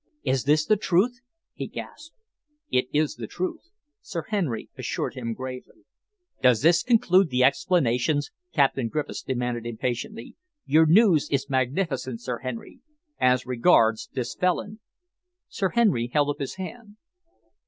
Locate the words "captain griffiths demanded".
8.51-9.67